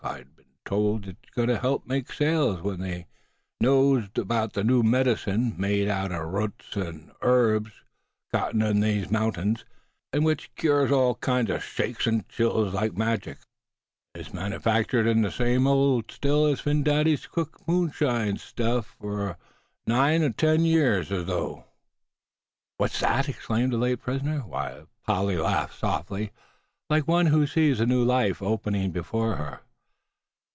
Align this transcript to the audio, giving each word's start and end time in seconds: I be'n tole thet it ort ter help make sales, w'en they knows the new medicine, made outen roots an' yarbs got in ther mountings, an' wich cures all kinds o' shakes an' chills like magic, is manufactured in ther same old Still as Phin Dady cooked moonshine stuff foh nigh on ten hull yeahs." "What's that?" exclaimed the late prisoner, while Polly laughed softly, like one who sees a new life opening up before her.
I 0.03 0.23
be'n 0.23 0.45
tole 0.65 0.97
thet 0.99 1.09
it 1.09 1.37
ort 1.37 1.47
ter 1.47 1.59
help 1.59 1.85
make 1.85 2.11
sales, 2.11 2.57
w'en 2.57 2.79
they 2.79 3.05
knows 3.59 4.05
the 4.15 4.63
new 4.65 4.81
medicine, 4.81 5.53
made 5.59 5.87
outen 5.89 6.17
roots 6.21 6.75
an' 6.75 7.11
yarbs 7.21 7.71
got 8.33 8.55
in 8.55 8.61
ther 8.61 9.11
mountings, 9.11 9.63
an' 10.11 10.23
wich 10.23 10.49
cures 10.55 10.91
all 10.91 11.13
kinds 11.15 11.51
o' 11.51 11.59
shakes 11.59 12.07
an' 12.07 12.25
chills 12.29 12.73
like 12.73 12.97
magic, 12.97 13.37
is 14.15 14.33
manufactured 14.33 15.05
in 15.05 15.21
ther 15.21 15.29
same 15.29 15.67
old 15.67 16.09
Still 16.09 16.47
as 16.47 16.61
Phin 16.61 16.83
Dady 16.83 17.29
cooked 17.29 17.67
moonshine 17.67 18.37
stuff 18.37 18.95
foh 18.99 19.35
nigh 19.85 20.15
on 20.15 20.33
ten 20.33 20.61
hull 20.61 20.67
yeahs." 20.67 21.63
"What's 22.77 23.01
that?" 23.01 23.29
exclaimed 23.29 23.71
the 23.73 23.77
late 23.77 24.01
prisoner, 24.01 24.39
while 24.39 24.87
Polly 25.05 25.37
laughed 25.37 25.77
softly, 25.77 26.31
like 26.89 27.07
one 27.07 27.27
who 27.27 27.45
sees 27.45 27.79
a 27.79 27.85
new 27.85 28.03
life 28.03 28.41
opening 28.41 28.87
up 28.87 28.93
before 28.93 29.35
her. 29.35 29.59